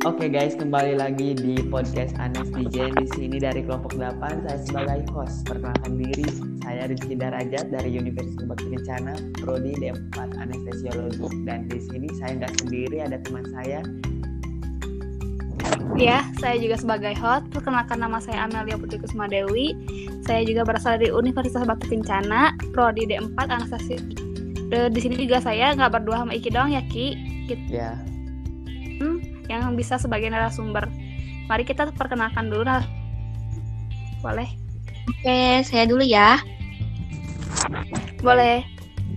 [0.00, 4.48] Oke guys, kembali lagi di podcast Anes DJ di sini dari kelompok 8.
[4.48, 5.44] Saya sebagai host.
[5.44, 6.24] Perkenalkan diri,
[6.64, 9.12] saya Rizky Darajat dari Universitas Bakti Kencana,
[9.44, 11.44] prodi D4 Anestesiologi.
[11.44, 13.84] Dan di sini saya nggak sendiri, ada teman saya.
[16.00, 17.52] Ya, saya juga sebagai host.
[17.52, 19.76] Perkenalkan nama saya Amelia Putri Kusma Dewi.
[20.24, 24.16] Saya juga berasal dari Universitas Bakti Kencana, prodi D4 Anestesiologi.
[24.72, 27.20] Di sini juga saya nggak berdua sama Iki dong ya Ki.
[27.52, 27.68] Kita...
[27.68, 27.92] Ya.
[29.00, 30.86] Hmm, yang bisa sebagai narasumber.
[31.50, 32.86] Mari kita perkenalkan dulu nah.
[34.22, 34.46] Boleh?
[35.10, 36.38] Oke, saya dulu ya.
[38.22, 38.62] Boleh.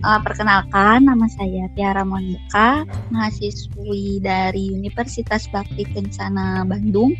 [0.04, 7.16] Uh, perkenalkan, nama saya Tiara Monika, mahasiswi dari Universitas Bakti Kencana Bandung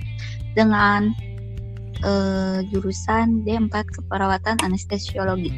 [0.53, 1.09] dengan
[2.05, 5.49] uh, jurusan D4 Keperawatan Anestesiologi.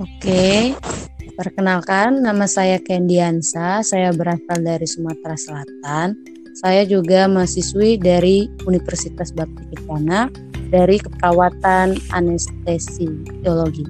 [0.00, 0.72] Oke,
[1.32, 6.12] Perkenalkan, nama saya Kendiansa, saya berasal dari Sumatera Selatan.
[6.60, 10.28] Saya juga mahasiswi dari Universitas Bakti Kencana
[10.68, 13.88] dari keperawatan anestesiologi.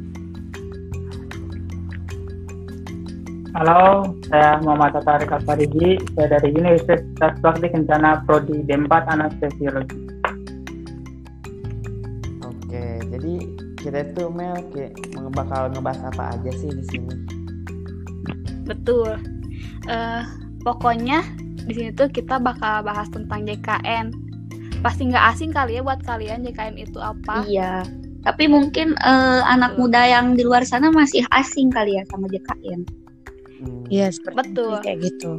[3.59, 9.99] Halo, saya Muhammad Tarik Alfariji, saya dari Universitas Bakti Kencana Prodi D4 Anestesiologi.
[12.47, 14.95] Oke, jadi kita itu Mel kayak
[15.35, 17.15] bakal ngebahas apa aja sih di sini?
[18.63, 19.19] Betul.
[19.91, 20.23] Uh,
[20.63, 21.27] pokoknya
[21.67, 24.15] di sini tuh kita bakal bahas tentang JKN.
[24.83, 27.43] Pasti nggak asing kali ya buat kalian JKN itu apa?
[27.47, 27.83] Iya.
[28.23, 32.87] Tapi mungkin uh, anak muda yang di luar sana masih asing kali ya sama JKN.
[33.63, 33.83] Hmm.
[33.91, 34.15] Iya, hmm.
[34.15, 34.73] seperti Betul.
[34.87, 35.33] kayak gitu.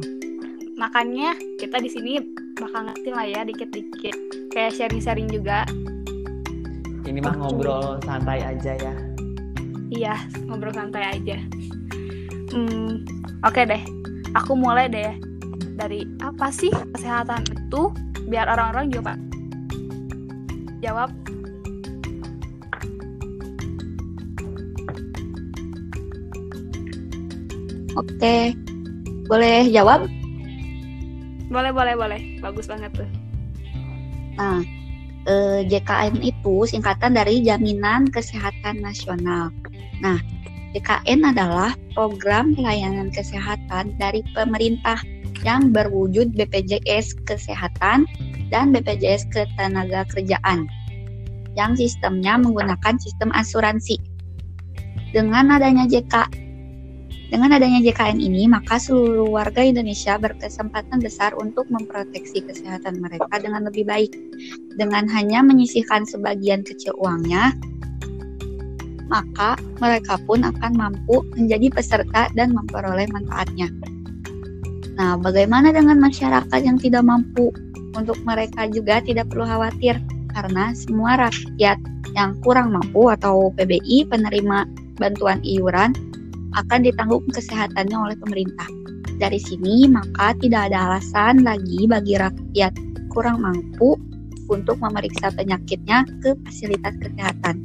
[0.76, 2.12] Makanya kita di sini
[2.60, 4.16] bakal ngerti lah ya dikit-dikit
[4.52, 5.64] kayak sharing-sharing juga
[7.04, 8.94] ini mah ngobrol santai aja ya.
[9.92, 10.16] Iya,
[10.48, 11.36] ngobrol santai aja.
[12.50, 13.04] Hmm,
[13.44, 13.82] oke okay deh.
[14.34, 15.14] Aku mulai deh
[15.76, 17.92] dari apa sih kesehatan itu
[18.26, 19.14] biar orang-orang juga
[20.80, 21.12] jawab.
[27.94, 28.58] Oke,
[29.30, 30.10] boleh jawab?
[31.46, 32.20] Boleh, boleh, boleh.
[32.42, 33.06] Bagus banget tuh.
[34.34, 34.66] Nah,
[35.28, 39.50] eh, JKN itu singkatan dari Jaminan Kesehatan Nasional.
[40.00, 40.18] Nah,
[40.74, 44.98] JKN adalah program pelayanan kesehatan dari pemerintah
[45.46, 48.08] yang berwujud BPJS Kesehatan
[48.50, 50.66] dan BPJS Ketenaga Kerjaan
[51.54, 53.98] yang sistemnya menggunakan sistem asuransi.
[55.14, 56.43] Dengan adanya JK
[57.32, 63.64] dengan adanya JKN ini, maka seluruh warga Indonesia berkesempatan besar untuk memproteksi kesehatan mereka dengan
[63.64, 64.12] lebih baik.
[64.76, 67.56] Dengan hanya menyisihkan sebagian kecil uangnya,
[69.08, 73.72] maka mereka pun akan mampu menjadi peserta dan memperoleh manfaatnya.
[74.94, 77.50] Nah, bagaimana dengan masyarakat yang tidak mampu?
[77.94, 80.02] Untuk mereka juga tidak perlu khawatir
[80.34, 81.78] karena semua rakyat
[82.14, 84.66] yang kurang mampu atau PBI penerima
[84.98, 85.94] bantuan iuran
[86.54, 88.68] akan ditanggung kesehatannya oleh pemerintah.
[89.18, 92.74] Dari sini, maka tidak ada alasan lagi bagi rakyat
[93.14, 93.94] kurang mampu
[94.50, 97.62] untuk memeriksa penyakitnya ke fasilitas kesehatan.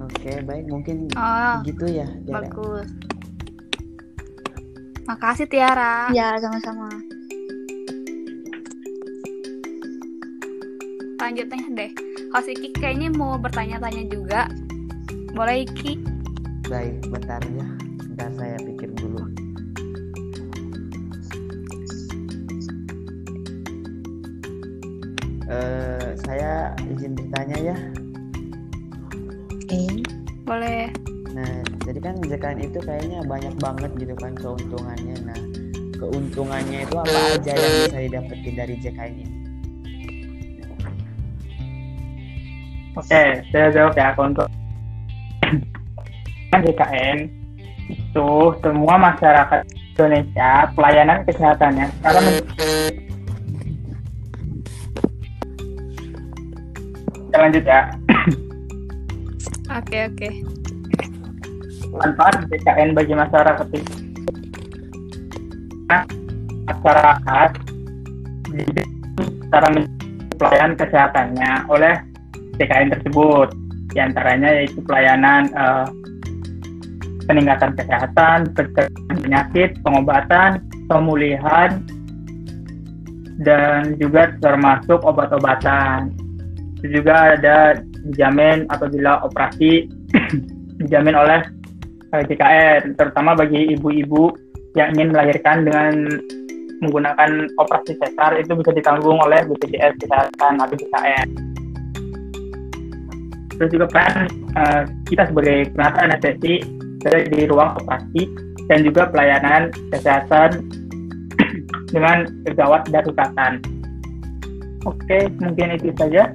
[0.00, 0.64] Oke, baik.
[0.70, 2.06] Mungkin oh, gitu ya.
[2.24, 2.46] Tiara.
[2.46, 2.88] Bagus.
[5.10, 6.14] Makasih Tiara.
[6.14, 6.88] Ya, sama-sama.
[11.20, 11.90] Lanjutnya deh.
[12.30, 14.46] Host Iki kayaknya mau bertanya-tanya juga
[15.34, 15.92] boleh Iki?
[16.70, 17.66] Baik, bentar ya.
[18.10, 19.22] Bentar saya pikir dulu.
[25.50, 27.76] Uh, saya izin bertanya ya.
[29.50, 29.66] Oke.
[29.66, 29.90] Okay.
[30.46, 30.94] Boleh.
[31.34, 35.18] Nah, jadi kan JKN itu kayaknya banyak banget gitu kan keuntungannya.
[35.26, 35.40] Nah,
[35.98, 39.34] keuntungannya itu apa aja yang bisa didapetin dari JKN ini?
[42.98, 43.22] Oke,
[43.54, 44.50] saya jawab ya untuk
[46.58, 47.18] JKN
[47.90, 49.62] itu semua masyarakat
[49.94, 51.86] Indonesia pelayanan kesehatannya.
[52.02, 52.24] Sekarang
[57.30, 57.80] kita lanjut ya.
[59.78, 60.28] Oke oke.
[61.94, 63.66] Manfaat JKN bagi masyarakat
[66.66, 67.50] masyarakat
[69.46, 69.68] cara
[70.42, 71.94] pelayanan kesehatannya oleh
[72.58, 73.54] JKN tersebut.
[73.94, 75.86] Di antaranya yaitu pelayanan uh,
[77.30, 80.58] peningkatan kesehatan, pencegahan penyakit, pengobatan,
[80.90, 81.78] pemulihan,
[83.46, 86.10] dan juga termasuk obat-obatan.
[86.82, 87.78] Itu juga ada
[88.10, 89.86] dijamin apabila operasi
[90.82, 91.40] dijamin oleh
[92.10, 94.34] uh, JKN, terutama bagi ibu-ibu
[94.74, 95.94] yang ingin melahirkan dengan
[96.82, 101.28] menggunakan operasi sesar itu bisa ditanggung oleh BPJS Kesehatan atau JKN.
[103.60, 104.24] Terus juga kan
[104.56, 108.22] uh, kita sebagai penaata anestesi berada di ruang operasi
[108.68, 110.68] dan juga pelayanan kesehatan
[111.94, 113.58] dengan gawat daruratan.
[114.88, 116.32] Oke, mungkin itu saja.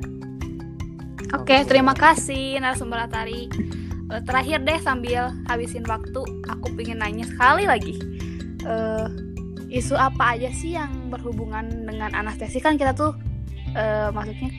[1.34, 3.50] Oke, terima kasih narasumber Atari.
[4.14, 7.98] Uh, terakhir deh sambil habisin waktu, aku pengen nanya sekali lagi.
[8.62, 9.10] Uh,
[9.74, 13.18] isu apa aja sih yang berhubungan dengan anestesi kan kita tuh
[13.74, 14.50] uh, maksudnya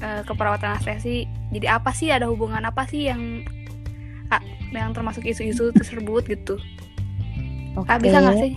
[0.00, 1.28] uh, keperawatan anestesi.
[1.52, 3.44] Jadi apa sih ada hubungan apa sih yang
[4.78, 6.54] yang termasuk isu-isu tersebut gitu?
[7.74, 7.86] Oke.
[7.86, 7.98] Okay.
[8.02, 8.52] bisa nggak sih?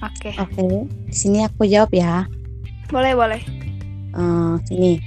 [0.00, 0.30] Oke.
[0.30, 0.34] Okay.
[0.40, 0.76] Oke, okay.
[1.10, 2.26] di sini aku jawab ya.
[2.90, 3.40] Boleh boleh.
[4.10, 4.98] Uh, sini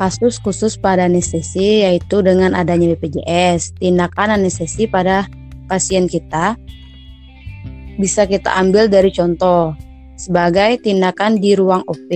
[0.00, 5.28] kasus khusus pada anestesi yaitu dengan adanya BPJS tindakan anestesi pada
[5.68, 6.56] pasien kita
[8.00, 9.76] bisa kita ambil dari contoh
[10.16, 12.08] sebagai tindakan di ruang OP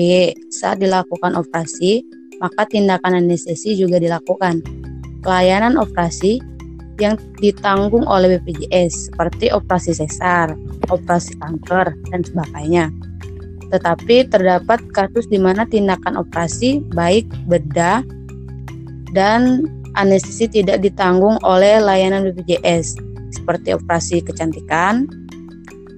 [0.49, 2.01] saat dilakukan operasi
[2.41, 4.65] maka tindakan anestesi juga dilakukan
[5.21, 6.41] pelayanan operasi
[7.01, 10.55] yang ditanggung oleh BPJS seperti operasi sesar,
[10.91, 12.91] operasi kanker, dan sebagainya.
[13.73, 18.07] Tetapi terdapat kasus di mana tindakan operasi baik bedah
[19.15, 22.99] dan anestesi tidak ditanggung oleh layanan BPJS
[23.35, 25.11] seperti operasi kecantikan,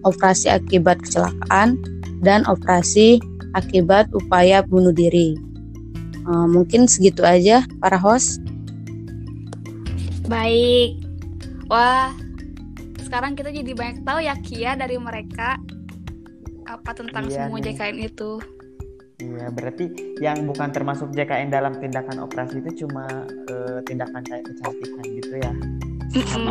[0.09, 1.77] operasi akibat kecelakaan,
[2.25, 3.21] dan operasi
[3.53, 5.37] akibat upaya bunuh diri.
[6.27, 8.41] Uh, mungkin segitu aja para host.
[10.27, 10.99] Baik.
[11.71, 12.11] Wah,
[13.03, 15.59] sekarang kita jadi banyak tahu ya Kia dari mereka
[16.67, 17.75] apa tentang iya, semua nih.
[17.75, 18.31] JKN itu.
[19.17, 19.85] Iya, berarti
[20.21, 23.07] yang bukan termasuk JKN dalam tindakan operasi itu cuma
[23.49, 25.53] uh, tindakan kayak kecantikan gitu ya.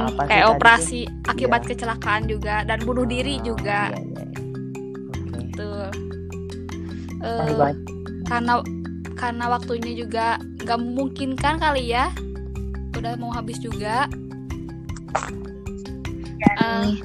[0.08, 1.70] Apa kayak operasi akibat iya.
[1.76, 3.92] kecelakaan juga dan bunuh diri oh, juga.
[3.92, 4.26] Iya, iya.
[4.26, 5.40] Okay.
[5.52, 5.72] Gitu.
[7.22, 7.72] Uh,
[8.26, 8.54] karena
[9.16, 12.10] karena waktunya juga nggak memungkinkan kali ya.
[12.96, 14.08] Udah mau habis juga.
[16.56, 16.96] Uh,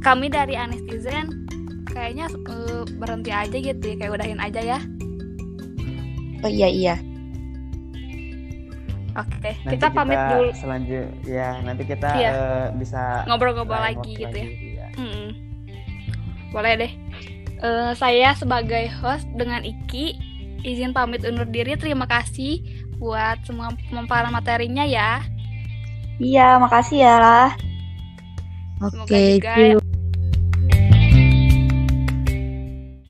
[0.00, 1.48] kami dari Anestizen
[1.98, 4.78] kayaknya uh, berhenti aja gitu ya kayak udahin aja ya
[6.46, 6.96] oh iya iya
[9.18, 9.54] Oke, okay.
[9.66, 10.50] kita, kita pamit dulu.
[10.54, 12.30] Selanjut, ya nanti kita iya.
[12.30, 14.46] uh, bisa ngobrol-ngobrol lagi gitu ya.
[14.46, 14.88] ya.
[14.94, 15.34] Hmm.
[16.54, 16.92] Boleh deh.
[17.58, 20.14] Uh, saya sebagai host dengan Iki
[20.62, 21.74] izin pamit undur diri.
[21.74, 22.62] Terima kasih
[22.98, 25.22] buat semua pemaparan materinya ya.
[26.18, 27.50] Iya, makasih ya lah.
[28.82, 29.78] Oke, okay,